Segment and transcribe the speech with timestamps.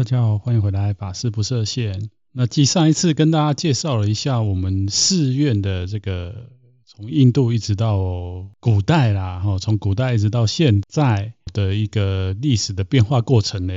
[0.00, 2.08] 大家好，欢迎回来，法师不设限。
[2.32, 6.34] 那继上一次跟大家介绍了一下我们寺院的这个
[6.86, 13.74] 从印度一直到古代啦，哈，从古代一直到现在的一个历史的变化过程呢。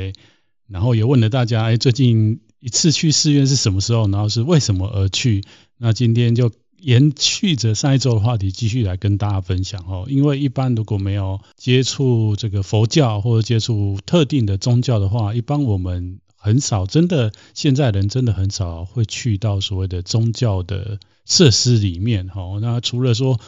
[0.69, 4.07] 然后也问了大家，哎，最近一次去寺院是什么时候？
[4.07, 5.43] 然后是为什么而去？
[5.77, 6.49] 那今天就
[6.83, 10.05] 延续着上一周的话题，继续来跟大家分享哦。
[10.07, 22.27] 因为一般如果没有接触这个佛教或者接触特定的宗教的话，一般我们很少，真的现在人真的很少会去到所谓的宗教的设施里面。
[22.27, 23.39] 哈，那除了说，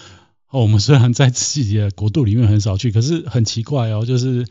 [0.50, 4.48] 我们虽然在自己的国度里面很少去，可是很奇怪哦，就是。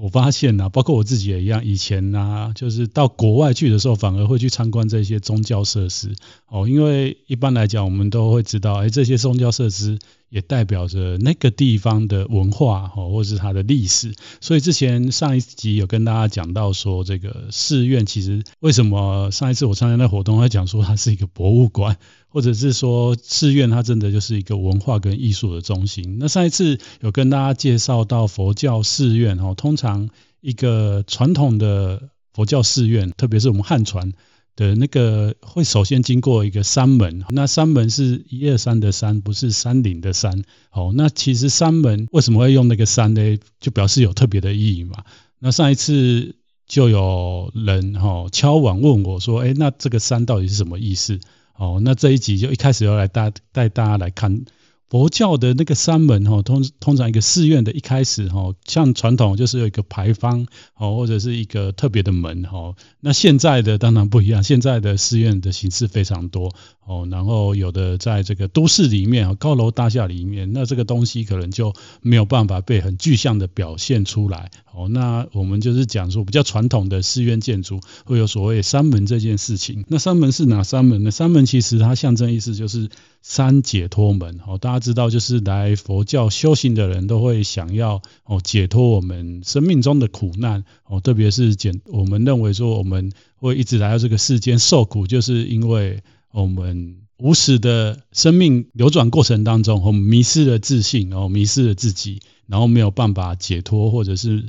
[0.00, 6.14] 我发现呐、包括我自己也一样，以前呐、就是到国外去的时候，反而会去参观这些宗教设施。
[6.46, 14.14] 哦，因为一般来讲，我们都会知道，哎，这些宗教设施也代表着那个地方的文化哦，或者是它的历史。
[14.40, 21.96] 所以之前上一集有跟大家讲到说，这个寺院其实为什么上一次我参加那活动，会讲说它是一个博物馆。
[22.30, 26.18] 或者是说寺院，它真的就是一个文化跟艺术的中心。
[26.20, 30.10] 那上一次有跟大家介绍到佛教寺院哦，通常
[30.42, 34.12] 一个传统的佛教寺院，特别是我们汉传
[34.58, 37.24] 的那个，会首先经过一个山门。
[37.30, 40.42] 那山门是一二三的山，不是山林的山。
[40.72, 43.38] 哦，那其实山门为什么会用那个山呢？
[43.60, 45.04] 就表示有特别的意义嘛。
[45.38, 46.34] 那上一次
[46.66, 51.20] 就有人哈敲碗问我说：“哎，那这个山到底是什么意思？”
[51.54, 54.44] 哦，那这一集就一开始要来带带大家来看
[54.88, 62.74] 佛教的那个三门哈，通通常一个寺院的一开始哈，像传统就是有一个牌坊哦，或者是一个特别的门哈。
[63.00, 74.50] 那现在的当然不一样，现在的寺院的形式非常多哦，然后有的在这个都市里面高楼大厦里面，那这个东西可能就没有办法被很具象的表现出来。
[74.72, 79.84] 哦，那我们就是讲说比较传统的寺院建筑会有所谓三门这件事情。
[79.88, 81.10] 那三门是哪三门呢？
[81.10, 82.88] 三门其实它象征意思就是
[83.20, 84.40] 三解脱门。
[84.46, 90.64] 哦，大家知道就是来佛教修行的人都会想要哦解脱我们生命中的苦难。
[90.84, 104.46] 哦，特别是简我们认为说我们会一直来到这个世间受苦，就是因为我们无始的生命流转过程当中，我们迷失了自信，然后迷失了自己，然后没有办法解脱，或者是。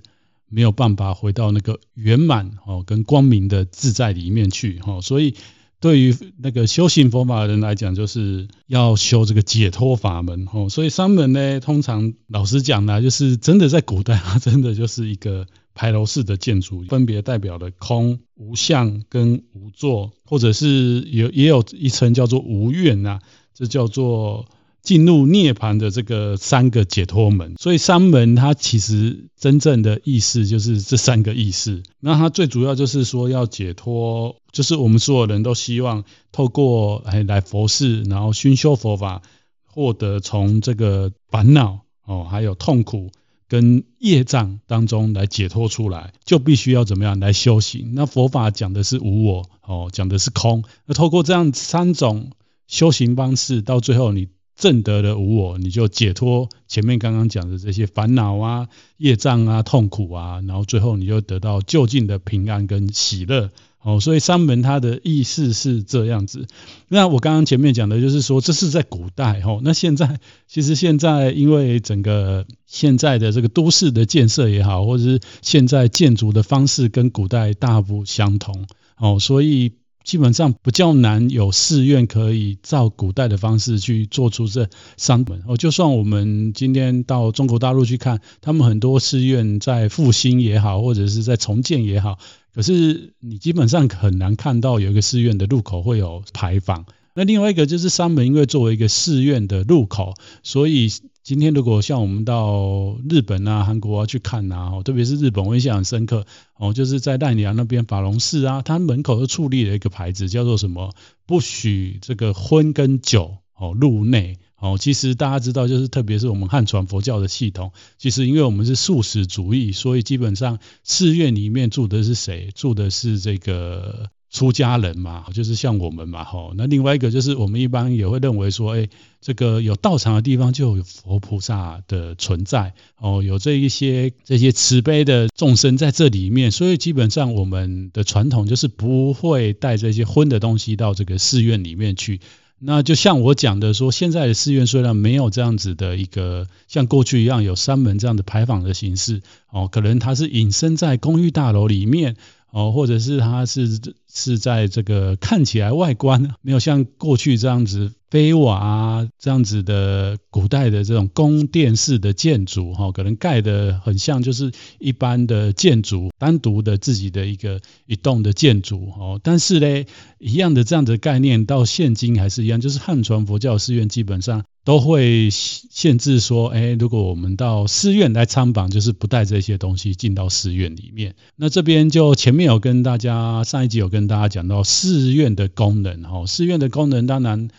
[0.52, 5.36] 没有办法回到那个圆满哦跟光明的自在里面去哈，所以
[5.80, 10.70] 对于那个修行佛法的人来讲，就是要修这个解脱法门哦。
[10.70, 23.20] 所以三门呢，通常老实讲呢，就是真的在古代它 真的就是一个牌楼式的建筑，分别代表了空、无相跟无座，或者是有也有一层叫做无愿呐，
[23.54, 24.46] 这叫做。
[24.82, 31.84] 进入涅槃的这个三个解脱门，所以三门它其实真正的意思就是这三个意思。
[32.00, 39.22] 那它最主要就是说要解脱，就是我们所有人都希望透过来来佛事，然后熏修佛法，
[39.66, 43.12] 获得从这个烦恼哦，还有痛苦
[43.48, 47.92] 跟业障当中来解脱出来，就必须要怎么样来修行。
[47.94, 50.64] 那佛法讲的是无我哦，讲的是空。
[50.86, 52.32] 那透过这样三种
[52.66, 54.30] 修行方式，到最后你。
[54.59, 63.50] 正得了无我，你就解脱前面刚刚讲的这些烦恼啊、业障啊、痛苦啊，然后最后你就得到就近的平安跟喜乐。
[63.81, 66.46] 哦，所以三门它的意思是这样子。
[66.90, 69.42] 那我刚刚前面讲的就是说，这是在古代。
[69.46, 78.68] 哦，那现在其实现在因为整个现在的这个都市的建设也好，或者是现在建筑的方式跟古代大不相同。
[78.98, 79.72] 哦，所以。
[80.04, 85.56] 基本上比较难有寺院可以照古代的方式去做出这三门哦。
[85.56, 92.18] 就算我们今天到中国大陆去看，他们很多寺院在复兴也好，或者是在重建也好，
[92.54, 96.86] 可是你基本上很难看到有一个寺院的入口会有牌坊。
[97.14, 100.90] 那另外一个就是山门，因为作为一个寺院的入口，所以。
[101.30, 106.26] 今天如果像我们到日本啊、韩国啊去看啊，特别是日本，我印象很深刻
[106.58, 110.92] 哦，就是在奈良那边法隆寺啊，它门口都矗立了一个牌子，叫做什么？
[111.28, 114.80] 不许这个荤跟酒哦入内哦。
[114.80, 122.50] 其实大家知道，就是特别是我们汉传佛教的系统，其实因为我们是素食主义，所以基本上寺院里面住的是谁？
[122.56, 124.10] 住的是这个。
[124.31, 126.54] 出家人嘛，就是像我们嘛，吼。
[126.56, 128.88] 那另外一个就是我们一般也会认为说，哎，
[129.22, 142.20] 这个有道场的地方就有佛菩萨的存在，哦，有这一些这些慈悲的众生在这里面，所以基本上我们的传统就是不会带这些荤的东西到这个寺院里面去。
[142.62, 152.16] 那就像我讲的说，现在的寺院虽然没有这样子的一个像过去一样有山门这样的牌坊的形式，哦，可能它是隐身在公寓大楼里面。
[152.51, 153.80] 哦，或者是它是
[154.12, 169.19] 是在这个看起来外观没有像过去这样子飞瓦啊这样子的古代的这种宫殿式的建筑哈，可能盖得很像就是一般的建筑，单独的自己的一个一栋的建筑哦。
[169.24, 169.86] 但是呢，
[170.18, 174.44] 一样的这样的概念到现今还是一样，就是汉传佛教寺院基本上。
[174.69, 181.16] 都会限制说，哎，如果我们到寺院来参访，就是不带这些东西进到寺院里面。
[181.36, 187.50] 那这边就前面有跟大家上一集有跟大家讲到寺院的功能，哦，寺院的功能当然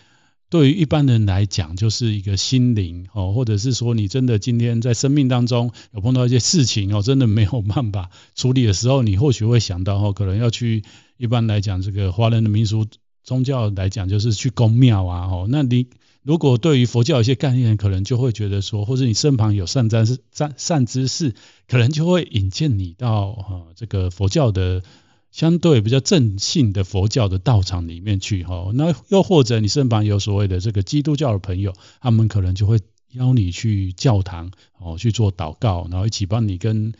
[0.50, 10.84] 对于一般人来讲就是一个心灵，哦，或者是说你真的今天在生命当中有碰到一些事情，哦，真的没有办法处理的时候，你或许会想到，哦，可能要去
[11.16, 12.86] 一般来讲这个华人的民俗
[13.24, 15.88] 宗教来讲，就是去宫庙啊，哦，那你。
[16.30, 21.34] 如果对于佛教有些概念，可能就会觉得说，或者你身旁有善知识、善善知识，
[21.66, 24.84] 可能就会引荐你到哈这个佛教的
[25.32, 28.70] 相对比较正信的佛教的道场里面去哈。
[28.74, 32.78] 那又或者你身旁有所谓的这个基督教的朋友，他们可能就会
[33.10, 36.94] 邀你去教堂哦去做祷告，然后一起帮你跟。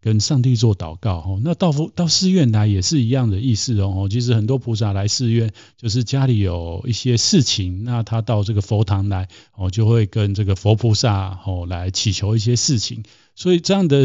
[0.00, 4.08] 跟上帝做祷告哦，那到佛到寺院来也是一样的意思哦。
[4.10, 13.02] 其实很多菩萨来寺院，就是家里有一些事情，那他到这个佛堂来哦，就会跟这个佛菩萨哦来祈求一些事情。
[13.34, 14.04] 所以这样的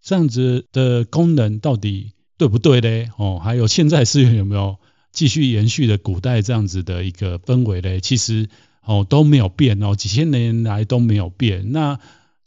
[0.00, 3.10] 这样子的功能到底对不对嘞？
[3.16, 4.76] 哦，还有现在寺院有没有
[5.12, 8.00] 继续延续的古代这样子的一个氛围嘞？
[8.00, 8.48] 其实
[8.84, 11.72] 哦都没有变哦，几千年来都没有变。
[11.72, 11.98] 那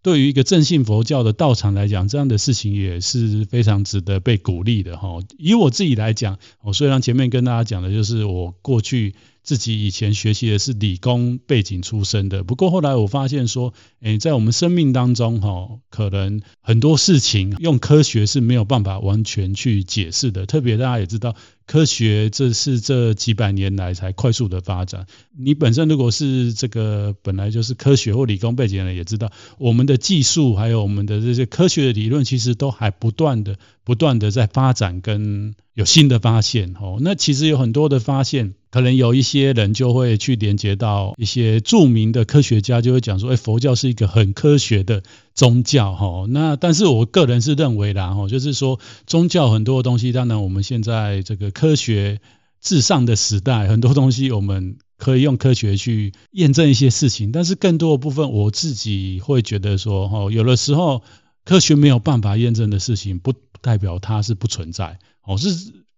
[0.06, 5.18] 对于一个正信佛教的道场来讲，这样的事情也是非常值得被鼓励的哈。
[5.40, 9.16] 以我自己来讲，我虽然前面跟大家讲的就是我过去。
[9.46, 20.48] 自己以前学习的是理工背景出身的，不过后来我发现说，诶，在我们生命当中，哈，可能很多事情用科学是没有办法完全去解释的。
[20.48, 21.36] 特别大家也知道，
[21.68, 25.06] 科学这是这几百年来才快速的发展。
[25.38, 36.74] 你本身如果是这个本来就是科学或理工背景的，也知道我们的技术还有我们的这些科学的理论，其实都还不断的、不断的在发展跟有新的发现。
[36.74, 38.56] 哦，那其实有很多的发现。
[38.72, 45.02] 可能有一些人就会去连接到一些著名的科学家，就会讲说，哎，佛教是一个很科学的
[45.34, 46.26] 宗教，哈。
[46.28, 48.78] 那但是我个人是认为啦，哈，就是说
[49.08, 52.20] 宗教很多东西，当然我们现在这个科学
[52.60, 61.02] 至上的时代，很多东西我们可以用科学去验证一些事情，但是更多的部分，我自己会觉得说，哈，有的时候
[61.46, 63.32] 科学没有办法验证的事情，不
[63.66, 65.50] 代表它是不存在，哦，是。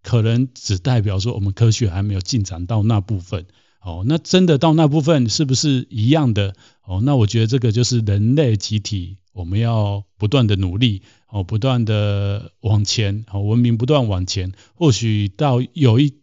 [0.04, 3.46] 可能只代表说我们科学还没有进展到那部分，
[3.82, 6.56] 哦，那真的到那部分是不是一样的？
[6.86, 16.14] 哦，那我觉得这个就是人类集体我们要不断的努力，哦，不断的往前，哦，文明不断往前，或许到有一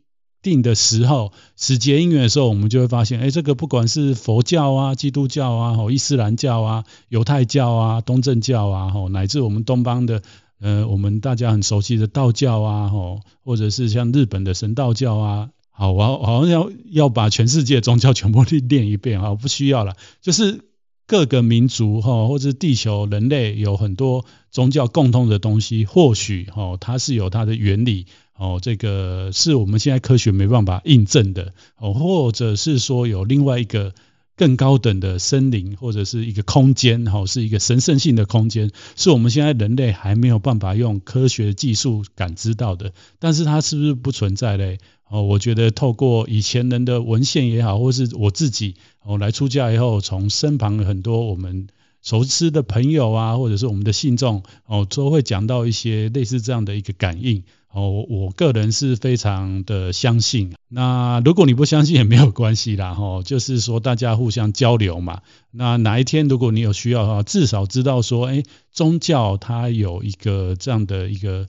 [0.41, 10.23] 定的时候，时节因缘的时候，我们就会发现，哎，这个不管是佛教啊、基督教啊、哦、伊斯兰教啊、犹太教啊、东正教啊，哦，乃至我们东方的。
[10.61, 20.61] 呃，我们大家很熟悉的道教啊，吼，或者是像日本的神道教啊，好，我好像要要把全世界宗教全部去念一遍啊，不需要了，就是
[21.07, 28.07] 各个民族哈，或者是地球人类有很多宗教共通的东西，或许哈，它是有它的原理，
[28.39, 33.93] 哦，这个是我们现在科学没办法印证的，哦，或者是说有另外一个。
[34.37, 42.93] 更高等的森林或者是一个空间，哈，是一个神圣性的空间，是我们现在人类还没有办法用科学技术感知到的。
[43.19, 44.79] 但是它是不是不存在嘞？
[45.09, 51.69] 哦，我觉得透过以前人的文献也好，或是我自己哦来出家以后，从身旁很多我们
[52.03, 57.45] 熟知的朋友啊，或者是我们的信众哦，都会讲到一些类似这样的一个感应。
[57.75, 60.55] 哦，我个人是非常的相信。
[60.69, 65.23] 那如果你不相信也没有关系啦，哈，就是说大家互相交流嘛。
[65.51, 71.49] 那哪一天如果你有需要的话，至少知道说，哎，宗教它有一个这样的一个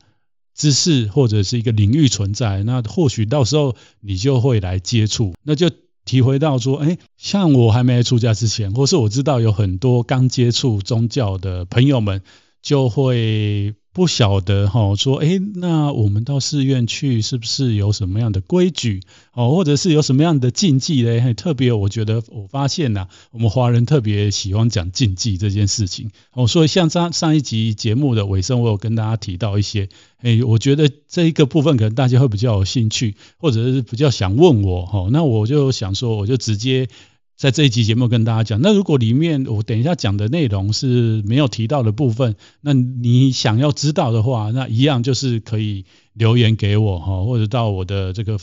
[0.56, 5.70] 知识或者是一个领域存在，那或许到时候你就会来接触，那就
[6.06, 12.24] 体会到说，哎，像我还没出家之前，或是我知道有很多刚接触宗教的朋友们
[12.64, 13.76] 就会。
[13.96, 19.00] 不晓得哈，说诶，那我们到寺院去是不是有什么样的规矩？
[19.32, 21.34] 哦，或者是有什么样的禁忌嘞？
[21.34, 26.12] 特别我觉得我发现呐，我们华人特别喜欢讲禁忌这件事情。
[26.34, 29.88] 哦，所以像上上一集节目的尾声，我有跟大家提到一些，
[30.22, 36.90] 诶，我觉得这一个部分可能大家会比较有兴趣，或者是比较想问我哈，那我就想说，我就直接
[37.36, 38.62] 在这一集节目跟大家讲。
[38.62, 48.40] 那如果里面我等一下讲的内容是没有提到的部分，那你想要知道的话，那一样就是可以留言给我哈，或者到我的这个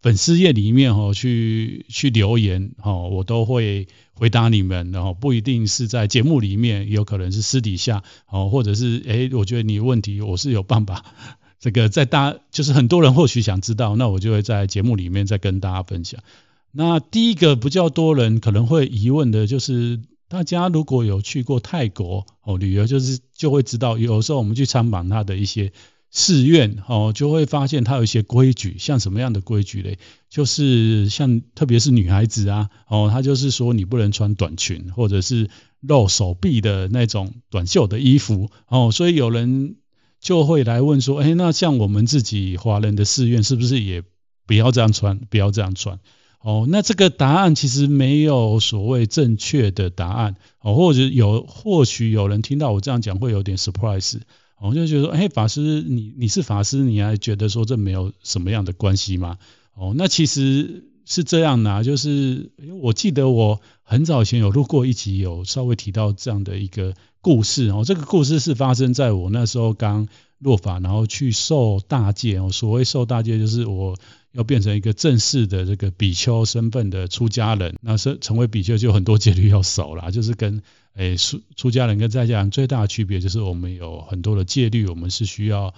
[0.00, 4.90] 粉丝页里面哈去去留言哈，我都会回答你们。
[4.90, 11.04] 然后不一定是在节目里面，有可能是私底下哦，或者是诶，我觉得你问题我是有办法。
[11.60, 16.22] 这个在大就是很多人或许想知道，那我就会在节目里面再跟大家分享。
[16.72, 25.72] 那第一个比较多人可能会疑问的就是，大家如果有去过泰国哦旅游，就是就会知道，有时候我们去参访他的一些
[26.10, 29.98] 寺院哦，就会发现他有一些规矩，像什么样的规矩嘞？
[30.28, 35.50] 就是像特别是女孩子啊哦，他就是说你不能穿短裙或者是
[35.80, 39.76] 露手臂的那种短袖的衣服哦，所以有人。
[40.22, 44.02] 就会来问说，哎，那像我们自己华人的寺院，是不是也
[44.46, 45.98] 不要这样穿，不要这样穿？
[46.40, 54.18] 哦，那这个答案其实没有所谓正确的答案，哦，或者有，或许有人听到我这样讲会有点 surprise，
[54.58, 59.38] 哦，就觉得说，哎，法师，你你是法师，你还觉得说这没有什么样的关系吗？
[59.74, 66.94] 哦，那其实是这样的，就是因为我记得我很早以前有录过一集，有稍微提到这样的一个。
[67.22, 72.50] 故事哦，这个故事是发生在我那时候刚落法，然后去受大戒哦。
[72.50, 73.94] 所谓受大戒，就是我
[74.32, 77.76] 要变成一个正式的这个比丘身份的出家人。
[77.80, 80.62] 那是成为比丘就很多戒律要守啦，就是跟
[80.94, 85.74] 诶出出家人跟在家人最大的区别，就是我们有很多的戒律，我们是需要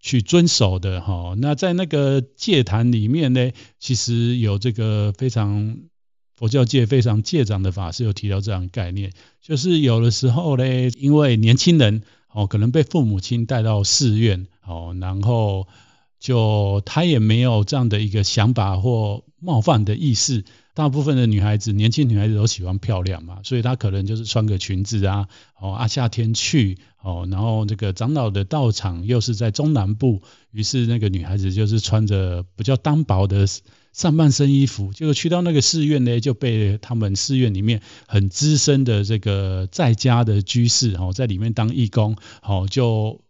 [0.00, 1.34] 去遵守的哈。
[1.38, 5.76] 那在那个戒坛里面呢，其实有这个非常。
[6.36, 10.64] 佛教界非常戒长的法师有提到这样的概念，就是有的时候呢，
[10.98, 15.68] 因为年轻人哦，可能被父母亲带到寺院哦，然后
[16.24, 20.42] 就他也没有这样的一个想法或冒犯的意思。
[20.72, 25.28] 大部分的女孩子，年轻女孩子都喜欢漂亮嘛，所以她可能就是穿个裙子啊，
[25.60, 33.46] 哦啊夏天去哦，然后这个长老的道场又是在中南部，于是那个女孩子就是穿着比较单薄的。
[33.92, 43.20] 上半身衣服，结果去到那个寺院呢，就被他们寺院里面很资深的这个在家的居士哦，在里面当义工哦，就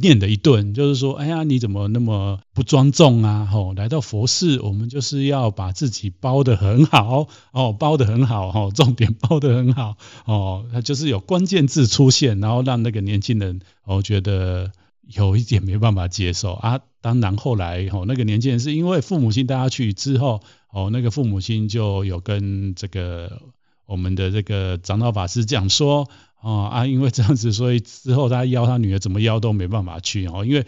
[0.00, 3.48] 念了一顿，就是说，哎呀，你怎么那么不庄重啊？
[3.52, 14.72] 哦，来到佛寺，我们就是要把自己包得很好哦，包得很好哦，重点包得很好哦，他就是有关键字出现，然后让那个年轻人哦觉得。
[15.16, 23.40] 有一点没办法接受啊，当然后来吼那个年轻人是因为父母亲带他去之后，哦那个父母亲就有跟这个
[23.86, 30.66] 我们的这个长老法师讲说，哦啊因为这样子，所以之后他邀他女儿怎么邀都没办法去哦，因为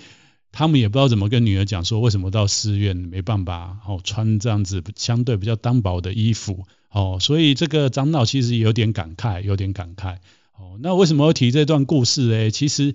[0.53, 10.17] 他们也不知道怎么跟女儿讲说为什么到寺院没办法哦穿这样子相对比较单薄的衣服哦，所以这个长老其实有点感慨，有点感慨
[10.57, 10.79] 哦。
[10.81, 12.51] 那为什么要提这段故事呢？
[12.51, 12.95] 其实。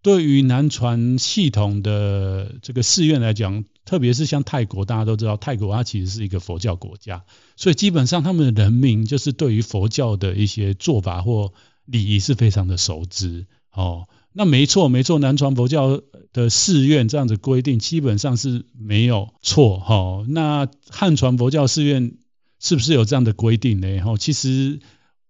[0.00, 7.24] 对于南传系统的这个寺院来讲，特别是像泰国，大家都知道，泰国它其实是一个佛教国家，
[7.56, 11.52] 所以基本上他们的人民就是对于佛教的一些做法或
[11.88, 13.46] 礼仪是非常的熟知。
[13.72, 16.00] 哦，那没错没错，南传佛教
[16.32, 19.80] 的寺院这样子规定基本上是没有错。
[19.80, 22.16] 哈，那汉传佛教寺院
[22.60, 24.00] 是不是有这样的规定呢？
[24.00, 24.80] 哈，其实。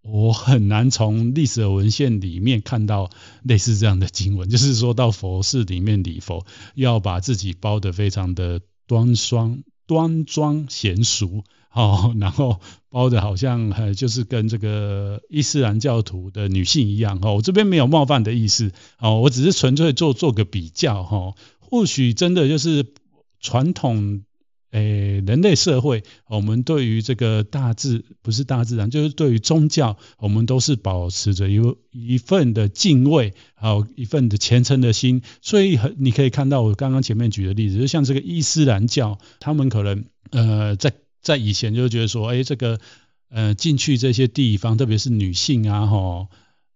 [0.01, 3.11] 我很难从历史的文献里面看到
[3.43, 11.43] 类似这样的经文，就是说到佛寺里面礼佛，要把自己包得非常的端庄、端庄娴熟，
[11.73, 22.87] 哦， 然后包的好像就是跟这个伊斯兰教徒的女性一样，哦，我这边没有冒犯的意思，哦，我只是纯粹做做个比较，哈，或许真的就是
[23.41, 24.23] 传统。
[24.71, 31.59] 诶，人类社会，我们对于这个大自不是大自然，就是对于宗教，我们都是保持着一
[31.91, 35.23] 一份的敬畏，还有一份的虔诚的心。
[35.41, 42.79] 所以，你可以看到我刚刚前面举的例子，就像这个伊斯兰教，他们可能呃，在在以前就觉得说，诶，这个
[43.31, 46.29] 呃进去这些地方，特别是女性啊，吼，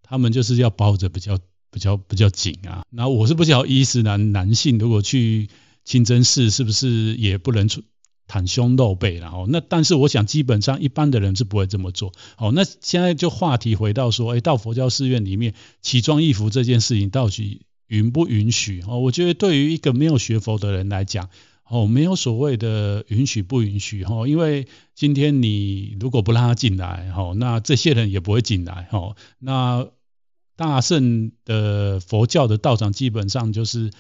[0.03, 1.39] 他们就是要包着比较
[1.71, 2.85] 比较比较紧啊。
[2.91, 5.51] 然后我是不晓得伊斯兰男性如果去。
[5.85, 7.83] 清真寺是不是也不能出
[8.29, 9.19] 袒胸露背？
[9.19, 12.12] 然后那但是我想基本上一般的人是不会这么做。
[12.37, 18.81] 好，那现在就话题回到说，哎，到佛教寺院里面奇装异服这件事情到底允不允许？
[18.87, 21.29] 哦，我觉得对于一个没有学佛的人来讲，
[21.69, 24.05] 哦，没有所谓的允许不允许。
[24.05, 28.89] 哈，因为今天你如果不让他进来，哈，那这些人也不会进来。
[28.91, 29.89] 哈，那
[30.57, 33.91] 大圣的佛教的道场基本上就是。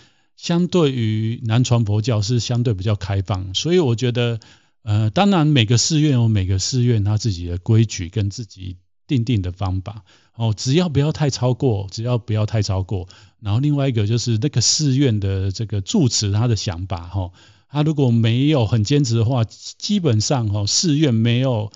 [0.42, 4.40] 相对于南传佛教是相对比较开放，所以我觉得，
[4.82, 10.02] 呃，当然每个寺院有每个寺院他自己的规矩跟自己定定的方法，
[10.34, 13.06] 哦，只要不要太超过，只要不要太超过。
[13.38, 17.30] 然后另外一个就是那个寺院的这个住持他的想法，哈，
[17.68, 21.70] 他如果没有很坚持的话，基本上哈寺院没有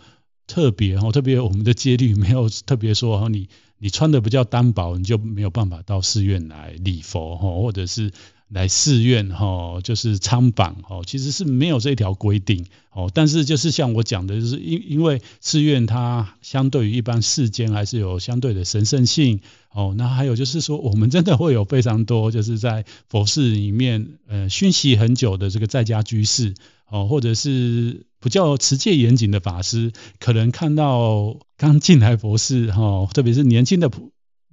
[0.49, 8.11] 特别哈，特别我们的戒律没有特别说哈，你你穿的比较单薄，你就没有办法到寺院来礼佛哈，或者是。
[8.49, 13.11] 来寺院哈，就是参访哦，其实是没有这条规定哦。
[13.13, 19.41] 但是就是像我讲的，就是因因为寺院它相对于一般世间还是有相对的神圣性
[19.73, 19.97] 哦。
[19.99, 26.55] 那还有就是说，我们真的会有非常多就是在佛寺里面呃熏习很久的这个在家居士
[26.89, 33.91] 哦，或者是比较持戒严谨的法师，可能看到刚进来佛寺哈，特别是年轻的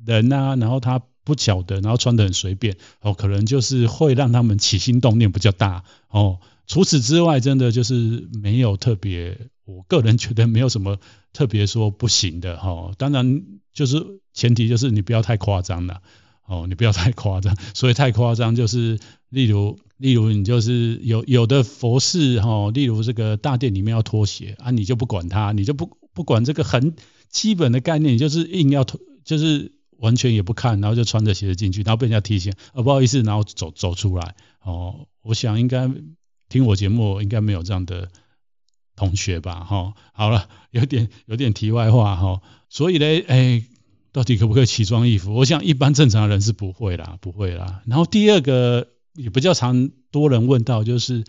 [0.04, 1.00] 人呐、啊，然后他。
[1.24, 6.40] 不晓得，然后穿得很随便哦，可能就是会让他们起心动念比较大哦。
[6.68, 10.98] 除此之外，真的就是没有特别，我个人觉得没有什么
[11.34, 12.96] 特别说不行的哈、哦。
[12.98, 14.02] 当然，就是
[14.34, 16.02] 前提就是你不要太夸张了
[16.46, 17.56] 哦，你不要太夸张。
[17.74, 18.98] 所以太夸张就是，
[19.30, 26.96] 例如，例如你就是有有的佛寺哈、哦，例如这个大殿里面要脱鞋啊，你就不管它，你就不不管这个很
[27.30, 29.74] 基本的概念，就是硬要脱，就是。
[30.00, 34.36] 完全也不看，然后就穿着鞋子进去，然后被人家提醒，呃，不好意思，然后走走出来。
[34.62, 35.90] 哦，我想应该
[36.50, 38.10] 听我节目应该没有这样的
[38.96, 39.64] 同学吧？
[39.64, 42.42] 哈、哦，好了，有点有点题外话哈、哦。
[42.70, 43.64] 所以呢，哎，
[44.12, 45.34] 到底可不可以奇装异服？
[45.34, 47.82] 我想一般正常人是不会啦，不会啦。
[47.86, 51.24] 然后第二个也比较常多人问到，就是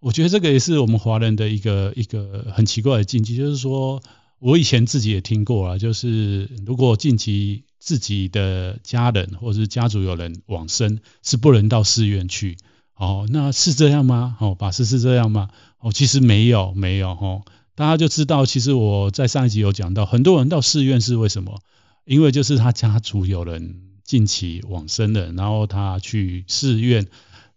[0.00, 4.02] 我觉得这个也是我们华人的一个一个很奇怪的禁忌，就是说
[4.44, 7.64] 我以前自己也听过啊，就是如果近期。
[7.84, 12.56] 自己的家人或者是家族有人往生，是不能到寺院去。
[12.96, 14.38] 哦，那是这样吗？
[14.40, 15.50] 哦，法师是这样吗？
[15.80, 17.10] 哦，其实没有，没有。
[17.10, 17.42] 哦，
[17.74, 21.60] 大家就知道，其实我在上一集有讲到，很多人到寺院是为什么？
[22.06, 27.06] 因为就是他家族有人近期往生了，然后他去寺院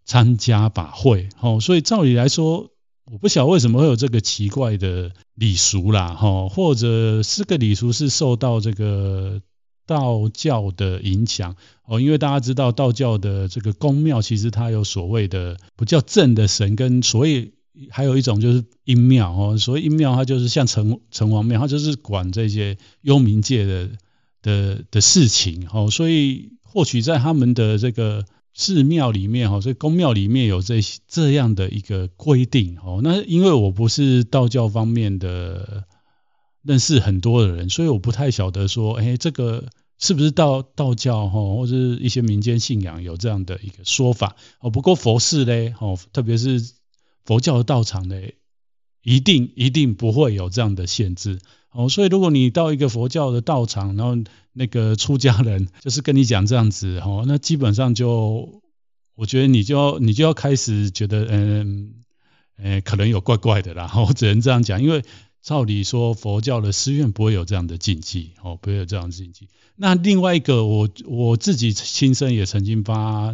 [0.03, 1.29] 参加法会。
[1.39, 2.69] 哦，所以照理来说，
[3.11, 6.17] 我不晓得为什么会有这个奇怪的礼俗啦。
[6.21, 9.41] 哦，或者这个礼俗是受到这个。
[9.87, 17.53] 道教的影响哦，因为大家知道道教的这个宫庙，其实它有所谓的不叫正的神，跟所谓
[17.89, 19.57] 还有一种就是阴庙哦。
[19.57, 23.89] 所谓阴庙，它就是像城城隍庙，它就是管这些幽冥界的
[24.41, 25.89] 的的事情哦。
[25.89, 28.25] 所以或许在他们的这个
[28.57, 32.99] 寺庙里面哈，所以宫庙里面有这这样的一个规定哦。
[33.01, 35.85] 那因为我不是道教方面的。
[36.63, 44.69] 认识很多的人，所以我不太晓得说，哎，这个是不是道道教哈，或者是一些民间信仰有这样的一个说法哦。
[44.69, 46.61] 不过佛寺嘞，哦，特别是
[47.23, 48.35] 佛教的道场嘞，
[49.01, 51.39] 一定一定不会有这样的限制
[51.71, 51.89] 哦。
[51.89, 58.61] 所以如果你到一个佛教的道场，然后那个出家人 就是跟你讲这样子哦，那基本上就
[59.15, 61.93] 我觉得你就要你就要开始觉得，嗯，
[62.57, 63.91] 呃，可能有怪怪的啦。
[63.95, 65.03] 我 只能这样讲，因为。
[65.43, 69.47] 照理说，佛教的寺院不会有这样的禁忌，哦，不会有这样的禁忌。
[69.77, 73.31] 那另外一个，我我自己亲身也曾经发，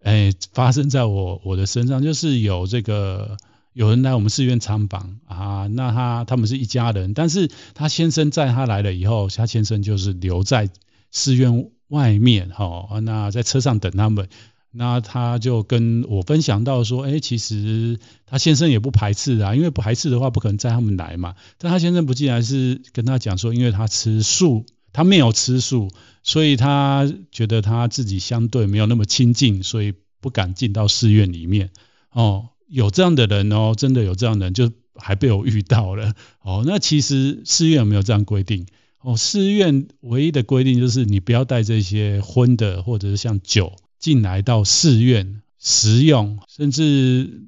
[0.00, 3.36] 哎，发生在我我的身上，就是有这个
[3.72, 10.70] 有人来我们寺院参访啊，那他他们是一家人，但是他先生在他来了以后，他先生就是留在
[11.10, 14.28] 寺院外面，哈，那在车上等他们。
[14.74, 21.34] 那他就跟我分享到说，哎，其实他先生也不排斥啊，因为不排斥的话，不可能载他们来嘛。
[21.58, 25.90] 但他先生不竟然是跟他讲说，因为他吃素，他没有吃素，
[26.22, 31.68] 所以他觉得他自己相对没有那么亲近，所以不敢进到寺院里面。
[32.10, 36.14] 哦，有这样的人哦，真的有这样的人，就还被我遇到了。
[36.40, 38.66] 哦，那其实寺院有没有这样规定？
[39.00, 43.72] 哦，寺院唯一的规定就是你不要带这些荤的，或者是像酒。
[43.98, 47.44] 进来到寺院食用，甚至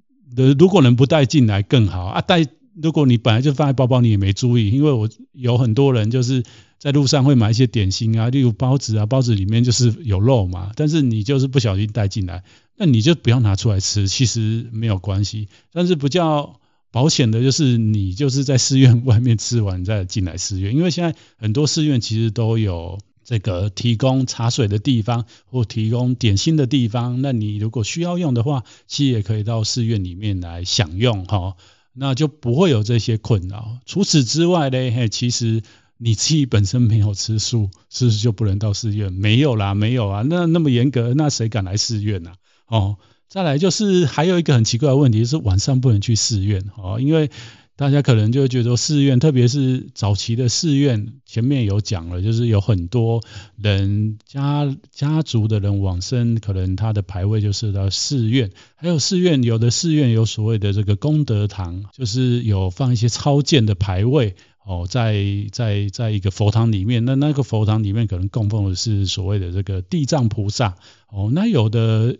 [0.56, 2.20] 如果能不带进来更好啊。
[2.20, 2.46] 带
[2.80, 6.44] 如果你本来就放在包包，你也没注意，因为我有很多人就是
[6.78, 12.44] 在路上会买一些点心啊，例如包子啊，包子里面就是有肉嘛，但是你就是不小心带进来，
[12.76, 15.48] 那你就不要拿出来吃，其实没有关系。
[15.72, 16.60] 但是比较
[16.90, 22.98] 保险的就是你就是在寺院外面吃完再进来寺院，因为现在很多寺院其实都有。
[23.26, 31.56] 这个提供茶水的地方或提供点心的地方，那你如果需要用的话，其实也可以到寺院里面来享用哈，
[31.94, 33.78] 那就不会有这些困扰。
[33.86, 35.62] 除此之外呢，嘿，其实
[35.96, 39.10] 你自己本身没有吃素，是不是就不能到寺院？
[39.10, 42.32] 没有啦，没有啊，那那么严格，那谁敢来寺院呢？
[42.66, 42.96] 哦，
[43.28, 47.30] 再来就是还有一个很奇怪的问题，就是晚上不能去寺院哦，因为
[47.76, 53.20] 大家可能就觉得寺院，特别是早期的寺院，前面有讲了，就是有很多
[53.60, 70.76] 人家家族的人往生，可能他的牌位就是到寺院，还有寺院有的寺院有所谓的这个功德堂，就是有放一些超荐的牌位哦，在在在一个佛堂里面，那那个佛堂里面可能供奉的是所谓的这个地藏菩萨
[71.10, 72.16] 哦，那有的。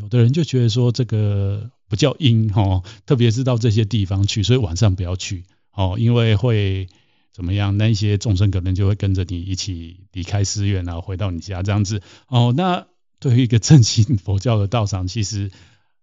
[0.00, 6.88] 有的人就觉得说这个不叫阴哈，特别是到这些地方去，所以晚上不要去哦，因为会
[7.32, 7.76] 怎么样？
[7.76, 12.52] 那一些众生可能就会跟着你一起离开寺院，然后回到你家这样子哦。
[12.56, 12.86] 那
[13.20, 15.50] 对于一个正信佛教的道场，其实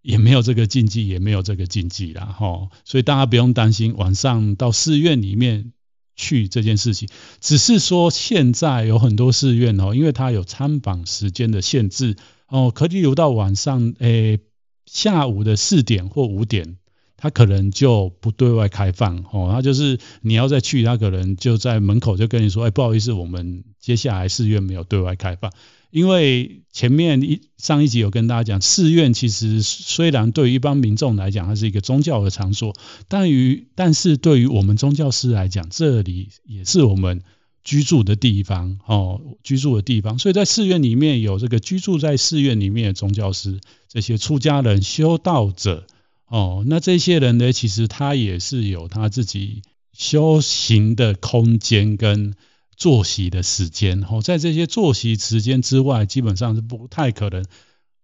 [0.01, 2.69] 也没有这个禁忌，也没有这个禁忌啦哈。
[2.85, 5.73] 所以大家不用担心晚上到寺院里面
[6.15, 12.15] 去这件事情，只是说现在有很多寺院哦，因为它有参访时间的限制。
[12.51, 14.39] 哦，可以留到晚上，诶、
[14.85, 16.75] 下午的四点或五点，
[17.15, 19.23] 他可能就不对外开放。
[19.31, 25.49] 哦，那就是你要再去，他可能就在门口就跟你说，诶、欸，不好意思，我们接下来寺院没有对外开放。
[25.91, 32.75] 因为前面一上一集有跟大家讲，寺院其实虽然对于一般民众来讲，它是一个宗教的场所，
[33.07, 37.21] 但于但是对于我们宗教师来讲，这里也是我们。
[37.63, 45.85] 居住的地方，哦，居住的地方，所以在寺院里面有这个居住在寺院里面的宗教师，这些出家人、修道者，
[46.27, 49.61] 哦，那这些人呢，其实他也是有他自己
[49.93, 52.33] 修行的空间跟
[52.75, 57.45] 作息的时间，哦，在这些作息时间之外，基本上是不太可能。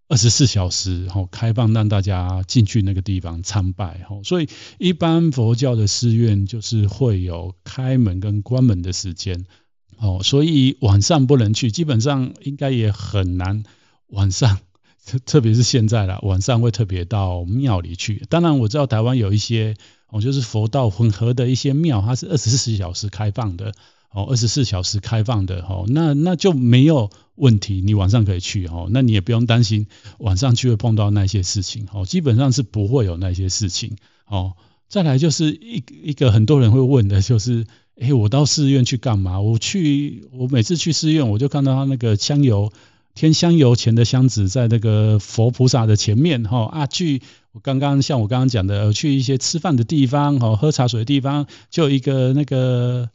[0.10, 9.46] 二十四小时吼开放让大家进去那个地方参拜吼，所以一般佛教的寺院就是会有开门跟关门的时间
[9.98, 13.64] 哦，所以晚上不能去，基本上应该也很难
[14.08, 14.60] 晚上，
[15.26, 18.26] 特别是现在啦，晚上会特别到庙里去。
[18.30, 19.76] 当然我知道台湾有一些
[20.10, 23.74] 哦，就是佛道混合的一些庙，它是二十四小时开放的。
[24.10, 29.86] 哦，二十四小时开放的哦，那那就没有问题，你晚上可以去哦，那你也不用担心
[30.18, 34.54] 晚上去会碰到那些事情哦，基本上是不会有那些事情哦。
[34.88, 37.68] 再来就是一一个很多人会问的就是，
[38.00, 39.40] 诶，我到寺院去干嘛？
[39.42, 42.72] 我去，我每次去寺院，我就看到他那个香油
[43.14, 53.12] 添香油钱的箱子在那个佛菩萨的前面哈啊，去我刚刚像我刚刚讲的，去一些吃饭的地方哦，喝茶水的地方，就一个那个。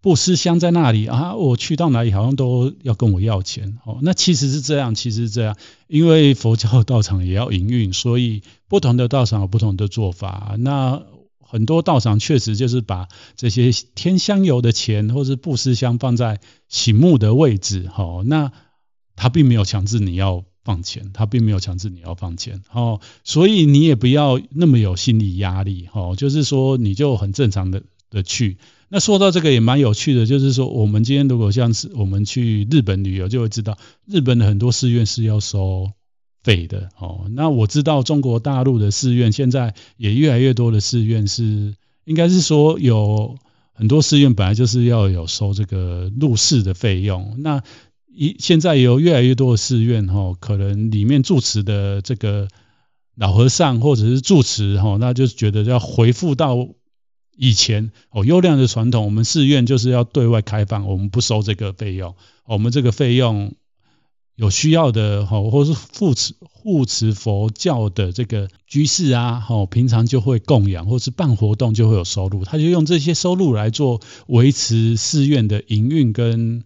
[0.00, 3.98] 布施箱在那里啊，我去到哪里好像都要跟我要钱哦。
[4.00, 5.56] 那其实是这样，其实是这样，
[5.88, 10.54] 因为佛教道场也要营运，所以不同的道场有不同的做法。
[10.60, 11.02] 那
[11.40, 18.52] 很多道场确实就是把这些添香油的钱或是布施箱放在醒目的位置，哦，那
[19.16, 28.58] 他并没有强制你要放钱，他并没有强制你要放钱，哦，所以你也不要那么有心理压力，哦，就是说你就很正常的的去。
[28.90, 35.92] 那说到这个也蛮有趣的，就是说我们今天如果像是我们去日本旅游，就会知道日本的很多寺院是要收
[36.42, 37.26] 费的哦。
[37.32, 41.74] 那我知道中国大陆的寺院现在也越来越多的寺院是，
[42.06, 43.36] 应该是说有
[43.74, 47.36] 很多寺院本来就是要有收这个入寺的费用。
[47.40, 47.62] 那
[48.10, 52.48] 一现在有越来越多的寺院哈，可能里面住持的这个
[53.16, 56.70] 老和尚或者是住持哈，那就觉得要回复到。
[57.38, 62.16] 以前哦，优良的传统，我们寺院就是要对外开放，我们不收这个费用。
[62.44, 63.54] 我们这个费用
[64.34, 76.64] 有需要的哈，或是护持护持佛教的这个居士啊，哈，平常就会供养，或是办活动就会有收入，他就用这些收入来做维持寺院的营运跟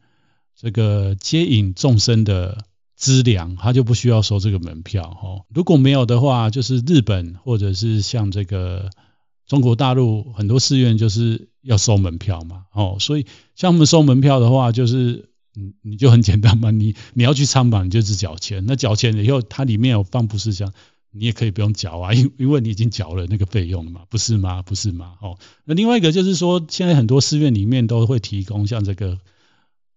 [0.58, 2.64] 这个接引众生的
[2.96, 5.44] 资粮，他就不需要收这个门票哈。
[5.52, 8.88] 如果没有的话，就是日本或者是像这个。
[9.52, 20.72] 中国大陆很多寺院就是要收门票嘛，哦，所以像我们收门票的话，就是你你就很简单嘛，你你要去参访，你就是缴钱，那缴钱以后，它里面有放布施箱，
[21.10, 24.62] 你也可以不用缴啊，因因为你已经缴了那个费用了嘛，不是吗？
[24.62, 25.16] 不是吗？
[25.20, 29.18] 哦，那另外一个就是说，现在很多寺院里面都会提供像这个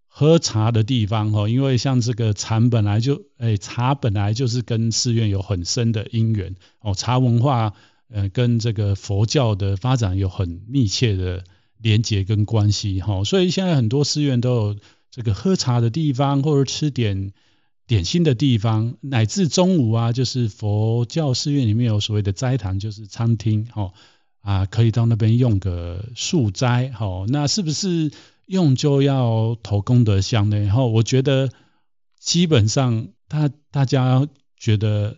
[0.10, 7.72] 喝茶的地方，哦，因为像这个茶本来就，哎，茶本来就是跟寺院有很深的因缘，哦，茶文化。
[8.08, 11.44] 呃，跟这个佛教的发展有很密切的
[11.80, 14.76] 连结跟关系哈，所以现在很多寺院都有
[15.10, 17.34] 这个喝茶的地方，或者吃点
[17.88, 23.92] 点心的地方，乃至中午啊，就是佛教寺院里面有所谓的斋堂，就是餐厅哈
[24.42, 28.12] 啊，可以到那边用个素斋哈，那是不是
[28.46, 30.60] 用就要投功德箱呢？
[30.60, 31.50] 然后我觉得
[32.20, 35.18] 基本上，大大家觉得。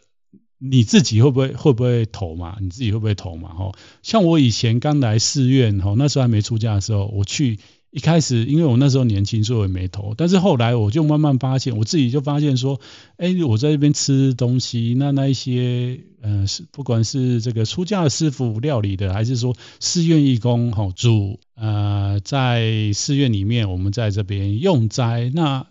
[0.60, 2.58] 你自己会不会会不会投嘛？
[2.60, 3.50] 你自己会不会投嘛？
[3.50, 7.60] 哈，像我以前刚来寺院哈，那时候还没出家的时候，我去
[7.92, 10.14] 一开始，因为我那时候年轻，所以我也没投。
[10.16, 12.80] 但是后来我就慢慢发现，我自己就发现说，
[13.18, 25.68] 哎，我在这边吃东西，那那一些，呃，是不管是这个出家的师傅料理的，还是说寺院义工哈煮，呃，在寺院里面我们在这边用斋，那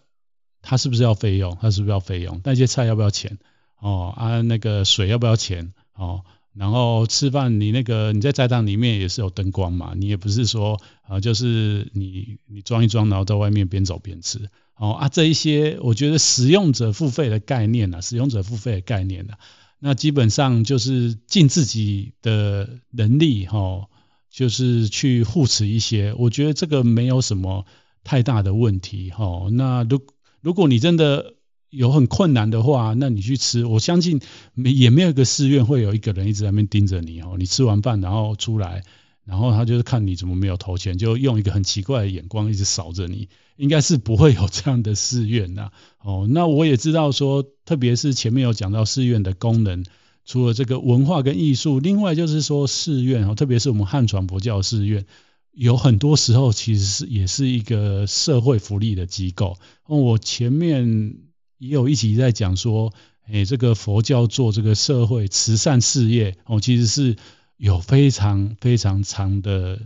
[0.63, 1.59] 他是不是要费用？
[1.61, 2.41] 他是不是要费用？
[2.45, 3.39] 那些菜要不要钱？
[3.79, 5.73] 哦啊，那个水要不要钱？
[5.95, 6.23] 哦，
[6.55, 14.51] 然后吃饭你那个你在斋堂里面也是有灯光嘛，你也不是说啊，就是你你装一装，然后在外面边走边吃。
[14.77, 19.39] 哦啊，这一些我觉得使用者付费的概念啊，使用者付费的概念啊，
[19.79, 23.89] 那基本上就是尽自己的能力哈、哦，
[24.31, 27.65] 就是去护持一些，我觉得这个没有什么
[28.05, 29.51] 太大的问题哈、哦。
[29.51, 30.03] 那如
[30.43, 31.36] 如果你真的
[31.71, 34.21] 有很困难的话，那你去吃，我相信
[34.55, 37.35] 没也没有一个寺院会有一个人一直在那边盯着你哦。
[37.39, 38.85] 你吃完饭然后出来，
[39.25, 45.71] 然后他就是看你怎么没有投钱，就用一个很奇怪的眼光一直扫着你，应该是不会有这样的寺院呐。
[45.99, 49.85] 哦，那我也知道说，特别是前面有讲到寺院的功能，
[50.25, 55.05] 除了这个文化跟艺术，另外就是说寺院哦，特别是我们汉传佛教寺院，
[55.53, 59.59] 有很多时候其实是也是一个社会福利的机构。
[59.85, 61.17] 哦，我前面。
[61.59, 62.93] 也有一集在讲说，
[63.31, 67.17] 哎，这个佛教做这个社会慈善事业哦，其实是
[67.57, 69.81] 有非常非常长的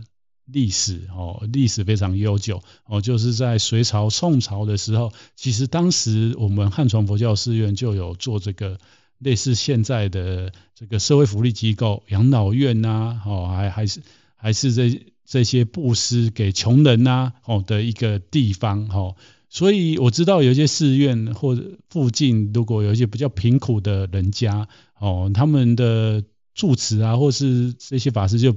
[0.45, 8.77] 历史哦，历史非常悠久哦，就是在隋朝、宋朝的时候，其实当时我们汉传佛教寺院就有做这个
[9.17, 14.01] 类似现在的这个社会福利机构、养老院呐，哦，还还是
[14.35, 19.15] 还是这这些布施给穷人呐，哦的一个地方，哦。
[19.53, 26.23] 所以我知道有一些寺院或者附近，如果有一些比较贫苦的人家，哦，他们的
[26.55, 28.55] 住持啊，或是这些法师就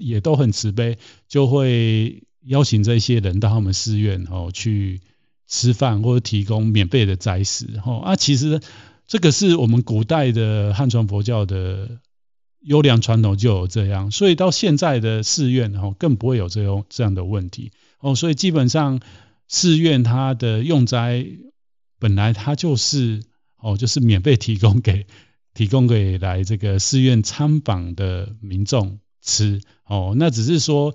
[0.00, 5.00] 也都很慈悲，就会邀请这些人到他们寺院哦去
[5.46, 7.68] 吃饭，或者提供免费的斋食。
[7.86, 8.60] 哦啊，其实
[9.06, 12.00] 这个是我们古代的汉传佛教的
[12.62, 17.70] 优良传统就有这样，所以到现在的寺院哦更不会有这种这样的问题。
[18.00, 18.98] 哦，所以基本上。
[19.52, 21.26] 寺院它的用斋
[21.98, 23.22] 本来它就是
[23.58, 25.06] 哦，就是免费提供给
[25.52, 30.14] 提供给来这个寺院参访的民众吃哦。
[30.16, 30.94] 那只是说，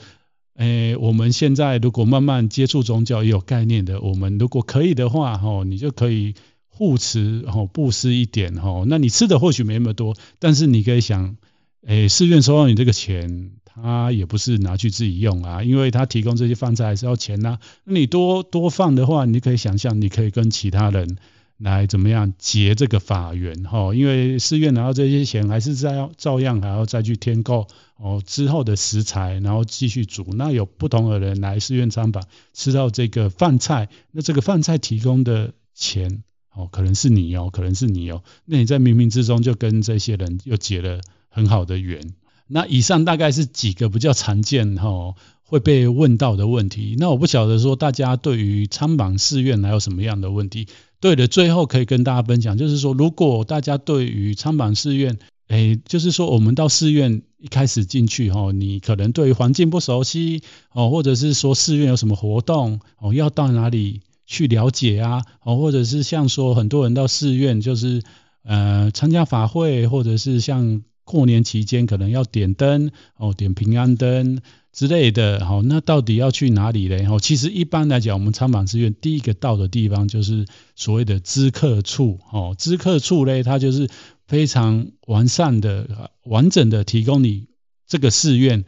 [0.55, 6.33] 诶，我们现在如果慢慢接触宗教，也有概念的，我们如果可以的话，哦，你就可以
[6.67, 8.85] 护持哦，布施一点哦。
[8.87, 11.37] 那你吃的或许没那么多，但是你可以想，
[11.85, 13.51] 诶，寺院收到你这个钱。
[13.81, 21.17] 他也不是拿去自己用啊，因为他提供这些饭菜还是要钱呐、你多多放的话，你可以想象，你可以跟其他人
[21.57, 23.93] 来怎么样结这个法缘哈。
[23.93, 30.25] 因为寺院拿到这些钱，还是在照样还要再去添购哦之后的食材，然后继续煮。
[30.35, 38.23] 那有不同的人来寺院参访，吃到这个饭菜，那这个饭菜提供的钱哦，可能是你哦，可能是你哦。
[38.45, 42.13] 那你在冥冥之中就跟这些人又结了很好的缘。
[42.47, 46.95] 那以上大概是几个比较常见哈会被问到的问题。
[46.97, 50.67] 那我不晓得说大家对于参访寺院还有什么样的问题？
[50.99, 60.41] 对的，最后可以跟大家分享，就是说如果大家对于参访寺院，诶，就是说我们到寺院一开始进去哈，你可能对于环境不熟悉
[60.73, 65.21] 哦，或者是说寺院有什么活动哦，要到哪里去了解啊？
[65.43, 68.01] 哦，或者是像说很多人到寺院就是
[68.43, 70.81] 呃参加法会，或者是像。
[71.07, 74.41] 过年期间可能要点灯哦，点平安灯
[74.73, 76.97] 之类的，好，那到底要去哪里呢？
[77.09, 83.89] 哦，其实一般来讲，我们参访寺院第一个到的地方就是所谓的知客处，哦，知客处呢，它就是
[84.27, 87.47] 非常完善的、完整的提供你
[87.87, 88.65] 这个寺院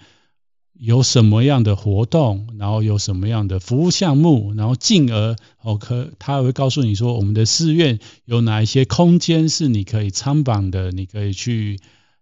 [0.74, 11.78] 有什么样的活动，然后有什么样的服务项目，然后进而哦可，他会告诉你说，我们的寺院有哪一些空间是你可以参访的，你可以去。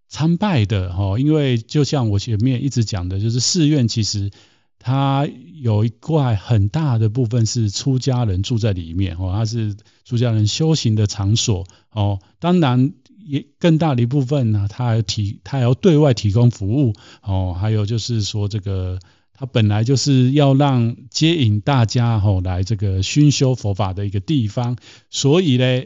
[0.09, 4.31] 参拜的哈，因为就像我前面一直讲的，就是寺院其实
[4.79, 5.27] 它
[5.61, 12.19] 有一块很大的部分是出家人住在里面哦，它是出家人修行的场所哦。
[12.39, 12.93] 当然
[13.25, 17.53] 也更大的一部分呢，它还提它还要对外提供服务哦。
[17.59, 18.99] 还有就是说这个
[19.33, 24.77] 它本来就是要让接引大家哦来这个熏修佛法的一个地方，
[25.09, 25.83] 所以呢，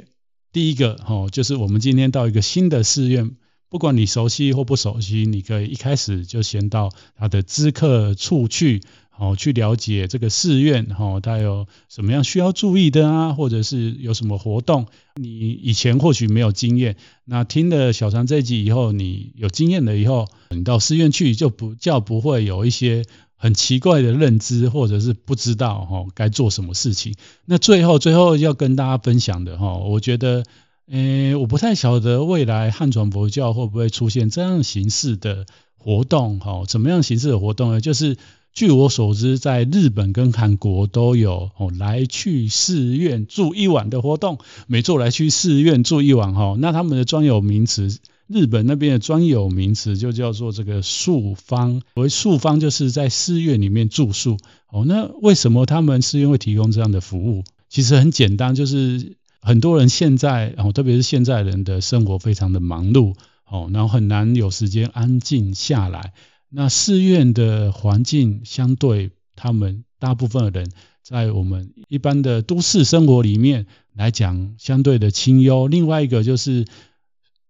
[0.51, 3.31] 第一个哦就是我们今天到一个新的寺院。
[3.71, 8.81] 不管你熟悉或不熟悉，你可以一开始就先到他的知客处去，
[9.17, 23.05] 哦，去了解这个寺院哈，它有什么样需要注意的啊，或者是有什么活动，你以前或许没有经验，那听了小禅这一集以后，你有经验了以后，你到寺院去就不叫不会有一些
[23.37, 27.15] 很奇怪的认知，或者是不知道哈该做什么事情。
[27.45, 30.43] 那最后最后要跟大家分享的哈，我觉得，
[30.91, 35.45] 诶，我不太晓得未来汉传佛教会不会出现这样形式的
[35.77, 37.81] 活动哈，怎么样形式的活动呢？
[37.81, 38.17] 就是。
[38.53, 46.57] 据我所知，在日本跟韩国都有哦来去寺院住一晚的活动，每周来去寺院住一晚哈。
[46.59, 51.81] 那他们的专有名词，日本那边的专有名词就叫做这个宿方。
[51.93, 54.35] 所谓宿方就是在寺院里面住宿
[54.69, 54.83] 哦。
[54.85, 57.45] 那为什么他们寺院会提供这样的服务？
[57.69, 66.13] 其实很简单，就是很多人现在哦，特别是现在人的生活非常的忙碌哦，然后很难有时间安静下来。
[66.49, 75.67] 那寺院的环境相对他们大部分的人，在我们一般的都市生活里面来讲，相对的清幽。
[75.67, 76.65] 另外一个就是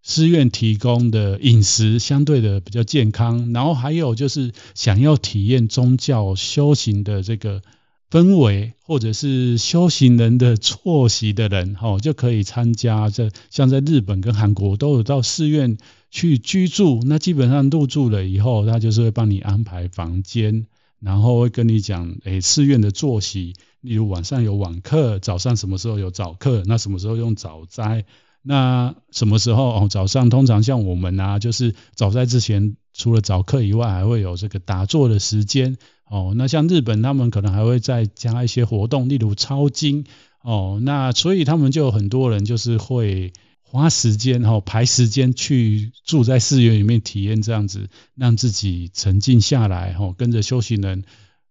[0.03, 7.61] 寺院提供的饮食相对的比较健康，然后还有就是想要体验宗教修行的这个
[8.11, 13.31] 氛围，或者是修行人的坐席的人，哈， 就可以参加这。
[13.49, 15.77] 像在日本跟韩国都有到寺院。
[16.13, 20.65] 去居住，那基本上入住了以后，他就是会帮你安排房间，
[20.99, 28.03] 然后会跟你讲，诶，寺院的作息，例如晚上有晚课，早上什么时候有早课，那什么时候用早斋，
[28.41, 35.77] 那什么时候哦，早上通常像我们啊，就是早斋之前，除了早课以外，还会有这个打坐的时间
[36.11, 36.33] 哦。
[36.35, 40.05] 那像日本，他们可能还会再加一些活动，例如抄经
[40.43, 40.79] 哦。
[40.83, 43.33] 那所以他们就有很多人就是会。
[43.63, 51.05] 花时间哈，排时间去住在寺院里面体验这样子，让自己沉静下来哈，跟着修行人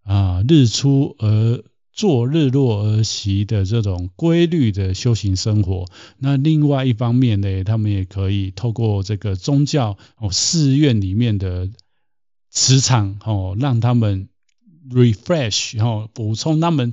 [0.05, 5.87] 啊，日出而作，日落而息的这种规律的修行生活。
[6.19, 11.71] 那另外一方面呢，他们也可以透过这个宗教哦，寺院里面的
[12.51, 14.29] 磁场哦，让他们
[14.89, 16.93] refresh 哦，补充他们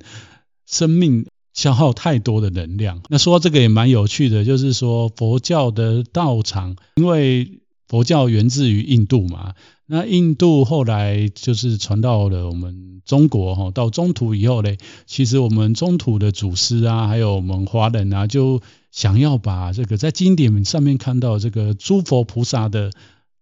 [0.65, 1.25] 生命。
[1.53, 3.01] 消耗太多的能量。
[3.09, 9.55] 那说到这个也蛮有趣的，就是说佛教的道场，因为佛教源自于印度嘛，
[9.87, 22.91] 那印度后来就是传到了我们中国哈，到中土以后嘞，其实我们中土的祖师啊，还有我们华人啊，就想要把这个在经典上面看到这个诸佛菩萨的。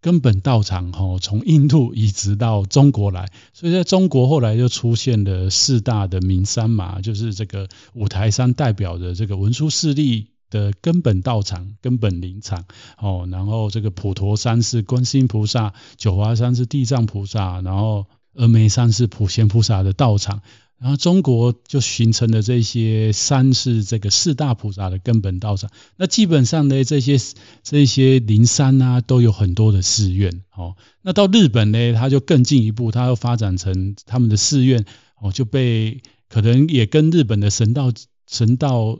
[0.05, 12.65] 根本道场哈，从印度移植到中国来，所以在中国后来就出现了四大的名山嘛，就是这个五台山代表的这个文殊师利的根本道场、根本林场
[12.99, 20.43] 哦，然后这个普陀山是观世音菩萨，九华山是地藏菩萨，然后峨眉山是普贤菩萨的道场。
[20.77, 25.71] 然后中国就形成了这些山是这个四大菩萨的根本道场。
[25.95, 27.17] 那基本上呢，这些
[27.63, 30.43] 这些灵山啊，都有很多的寺院。
[30.53, 34.85] 哦，那到日本呢，它就更进一步，它要发展成他们的寺院。
[35.17, 37.93] 哦，就被可能也跟日本的神道
[38.27, 38.99] 神道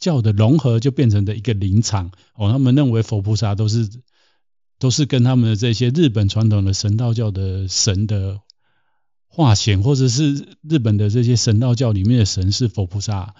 [0.00, 2.10] 教的融合，就变成了一个灵场。
[2.34, 3.88] 哦，他们认为佛菩萨都是
[4.80, 8.40] 都是跟他们的这些日本传统的神道教的神的。
[9.34, 13.34] 化显，或者是日本的这些神道教里面的神是佛菩萨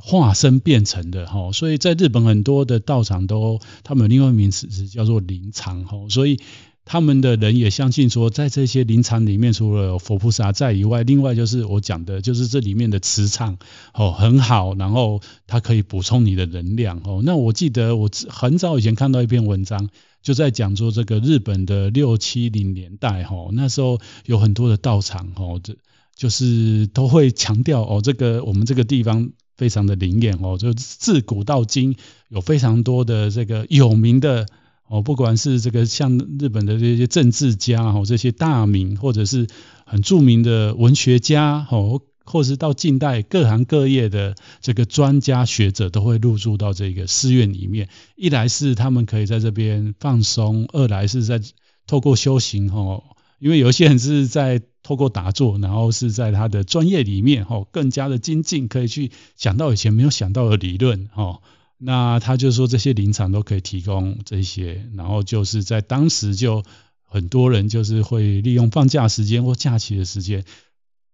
[0.00, 6.40] 化身变成的哈，所以在日本很多的道场都，他们有另外一名词是叫做灵场哈，所以
[6.86, 13.58] 他们的人也相信说，在这些灵场里面，除了佛菩萨在以外，另外就是我讲的，就是这里面的磁场
[13.92, 17.20] 哦很好，然后它可以补充你的能量哦。
[17.22, 19.90] 那我记得我很早以前看到一篇文章。
[20.22, 25.76] 就在讲说这个日本的六七零年代哈，那时候有很多的道场哈，这
[26.14, 31.96] 就是都会强调哦，这个我们这个地方非常的灵验哦，就自古到今
[32.28, 34.46] 有非常多的这个有名的
[34.86, 39.46] 哦，不管是这个像日本的这些政治家哈，这些大名或者是
[39.86, 42.02] 很著名的文学家哦。
[42.28, 51.40] 或是到近代各行各业的这个专家学者都会入住到这个寺院里面，一来是他们可以在这边放松，二来是在
[51.86, 53.02] 透过修行哈，
[53.38, 61.40] 因为有些人是在透过打坐，然后是在他的专业里面哈更加的精进，可以去想到以前没有想到的理论哈。
[61.78, 66.64] 那他就说这些林场都可以提供这些，然后就是在当时就
[67.04, 70.44] 很多人就是会利用放假时间或假期的时间。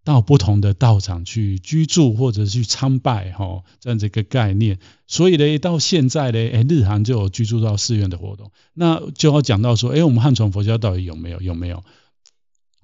[0.04, 4.78] 到不同的道场去居住或者去参拜，哈，这样子一个概念。
[5.06, 8.52] 所以呢，到现在呢，哎，日韩就有居住到寺院的活动。
[8.74, 11.40] 那就要讲到说，哎，我们汉传佛教到底有没有？
[11.40, 11.82] 有没有？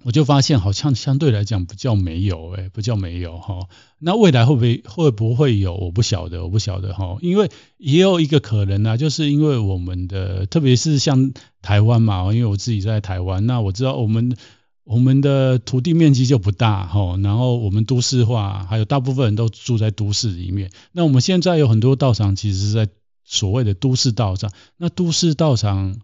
[0.03, 3.69] 我就发现好像相对来讲不叫没有，哎，不叫没有哈。
[3.99, 5.75] 那未来会不会会不会有？
[5.75, 7.19] 我不晓得，我不晓得哈。
[7.21, 14.35] 因为也有一个可能啊，就是因为我们的，特别是像台湾嘛，因为我自己在台湾，那我知道我们
[14.91, 20.71] 我们的土地面积就不大哈，然后我们都市化，还有大部分人都住在都市里面。
[20.93, 22.89] 那我们现在有很多道场，其实是在
[23.25, 24.51] 所谓的都市道场。
[24.77, 26.01] 那都市道场。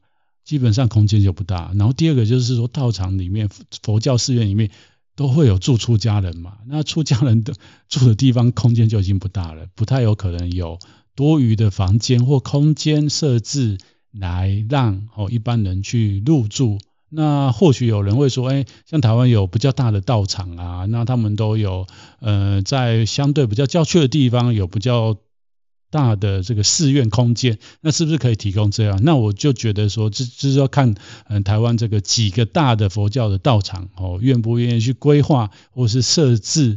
[0.47, 3.51] 基本上空间就不大，然后第二个就是说，道场里面
[3.82, 4.70] 佛教寺院里面
[5.16, 7.53] 都会有住出家人嘛，那出家人的
[7.89, 10.78] 住的地方空间就已经不大了，不太有可能有
[11.16, 13.78] 多余的房间或空间设置
[14.12, 16.78] 来让哦一般人去入住。
[17.09, 21.87] 那或许有人会说，哎，像台湾有比较大的道场啊，那他们都有
[22.21, 25.17] 呃在相对比较郊区的地方有比较。
[25.89, 29.01] 大的这个寺院空间，那是不是可以提供这样？
[29.05, 30.97] 那我就觉得说，这这是要看
[31.29, 36.77] 嗯台湾这个几个大的佛教的道场哦，愿不愿意去规划或是设置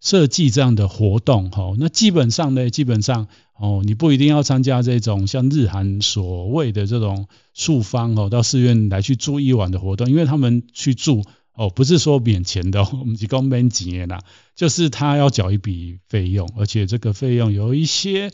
[0.00, 1.76] 设计这样的活动哦。
[1.78, 11.22] 那基本上呢，基本上哦，你不一定要参加这种像日韩所谓的这种宿方哦，到寺院来去住一晚的活动，因为他们去住
[11.54, 14.20] 哦，不是说免钱的， 我们只讲免钱啦，
[14.56, 18.30] 就是他要缴一笔费用，而且这个费用有一些。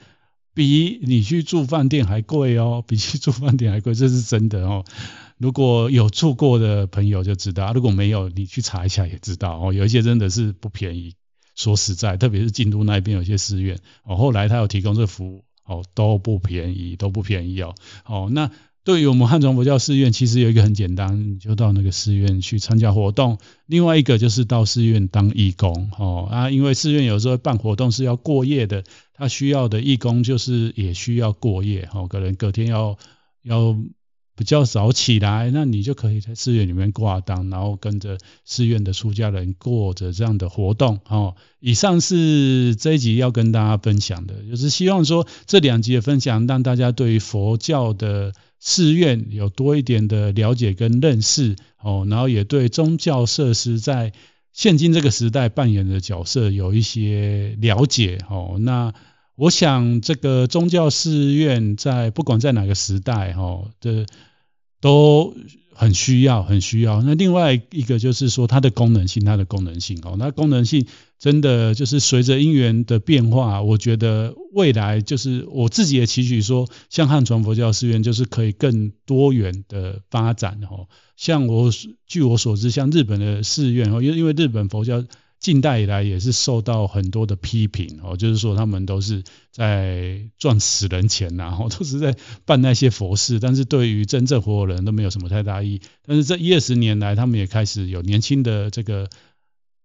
[0.55, 4.87] 比你去住饭店还贵哦， 比去住饭店还贵，这是真的哦。
[5.37, 9.75] 如果有住过的朋友就知道，如果没有，你去查一下也知道哦。
[9.75, 11.13] 有一些真的是不便宜，
[11.57, 17.75] 说实在，特别是京都那边有些寺院哦，后来他有提供这服务哦，都不便宜，都不便宜哦。
[18.05, 18.53] 哦，那。
[18.87, 23.39] 对于我们汉传佛教寺院，其实有一个很简单，就到那个寺院去参加活动。
[23.67, 32.97] 另外一个就是到寺院当义工，哦啊，因为寺院有时候办活动是要过夜的，他需要的义工就是也需要过夜，哦，可能隔天要
[33.43, 33.77] 要
[34.37, 41.35] 比较早起来，那你就可以在寺院里面挂档，然后跟着寺院的出家人过着这样的活动，哦。
[41.59, 48.33] 以上是这一集要跟大家分享的，就是希望说这两集的分享让大家对于佛教的。
[48.59, 54.13] 寺院有多一点的了解跟认识哦，然后也对宗教设施在
[54.55, 58.57] 现今这个时代扮演的角色有一些了解哦。
[58.59, 58.95] 那
[59.37, 64.07] 我想这个宗教寺院在不管在哪个时代哦的
[64.81, 65.35] 都。
[65.79, 67.03] 很需要，很需要。
[67.03, 70.87] 那另外一个就是说，它的功能性，它的功能性哦，那功能性
[71.19, 80.89] 真的就是随着因缘的变化，我觉得未来就是我自己也期许说，像汉传佛教寺院就是可以更多元的发展哦。
[81.15, 81.71] 像我
[82.07, 85.05] 据我所知，像日本的寺院哦，因为因为日本佛教。
[85.47, 89.23] 近代以来也是受到很多的批评哦，就是说他们都是
[89.53, 95.83] 在赚死人钱呐， 哦，都是在办那些佛事，但是对于真正活人都没有什么太大意义。
[96.05, 99.09] 但是这一二十年来，他们也开始有年轻的这个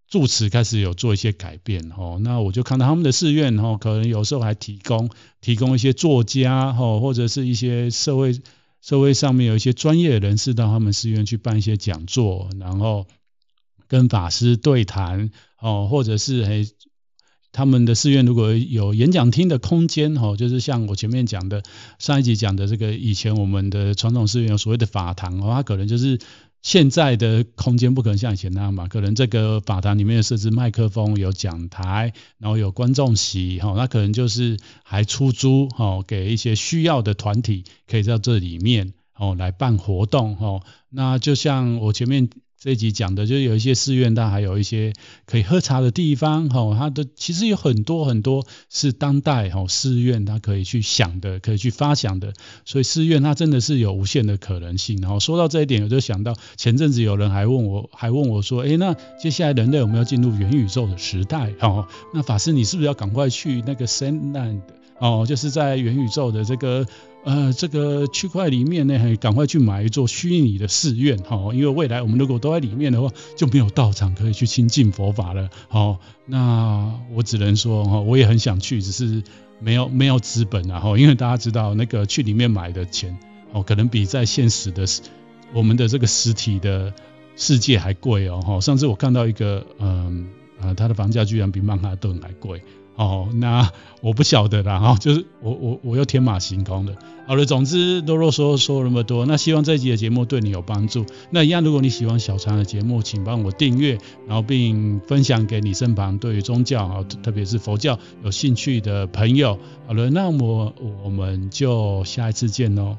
[0.08, 2.18] 住持开始有做一些改变哦。
[2.20, 8.42] 那我就看到他们的寺院哦，可能有时候还提供提供一些作家哦，或者是一些社会
[8.82, 13.06] 社会上面有一些专业人士到他们寺院去办一些讲座，然后。
[13.92, 16.66] 跟法师对谈哦，或者是诶，
[17.52, 21.62] 他们的寺院如果有演讲厅的空间哦，就是像我前面讲的
[22.00, 26.20] 上一集讲的这个，以前我们的传统寺院有所谓的法堂哦，它可能就是
[26.62, 42.30] 现在的空间不可能像以前那样嘛，可能这个法堂里面设置麦克风、有讲台，然后有观众席哈，那可能就是还出租哈，给一些需要的团体可以在这里面哦来办活动哦，那就像我前面。
[42.64, 44.94] 这一集讲的就是有一些寺院，它还有一些
[45.26, 52.34] 可以喝茶的地方，哈，它的其实有很多很多是当代哈寺院它可以去想的，可以去发想的，
[52.64, 55.02] 所以寺院它真的是有无限的可能性。
[55.02, 61.52] 然后说到这一点，我就想到前阵子有人还问我，还问我说，诶，那接下来人类有没有进入元宇宙的时代？
[61.58, 64.62] 哈，那法师你是不是要赶快去那个 Sandland？
[65.00, 66.86] 哦，就是在元宇宙的这个
[67.24, 79.24] 呃这个区块里面呢，赶快去买一座虚拟的寺院，哈，因为未来我们如果都在里面的话，就没有道场可以去亲近佛法了，好，那我只能说哈，我也很想去，只是
[79.60, 83.18] 没有没有资本啊，哈，因为大家知道那个去里面买的钱，
[83.52, 84.86] 哦，可能比在现实的
[85.54, 86.94] 我们的这个实体的
[87.36, 90.28] 世界还贵哦，哈，上次我看到一个，嗯
[90.60, 92.62] 啊，它的房价居然比曼哈顿还贵。
[92.96, 93.72] 哦，那
[94.02, 96.96] 我不晓得啦，哈， 就是我我我又天马行空的。
[97.28, 101.06] 好了，总之啰啰嗦说那么多，那希望这一集的节目对你有帮助。
[101.30, 109.58] 那一样，如果你喜欢小禅的节目，请帮我订阅，然后并分享给你身旁对于宗教啊，特别是佛教有兴趣的朋友。
[109.88, 110.74] 好了，那么
[111.04, 112.98] 我们就下一次见喽。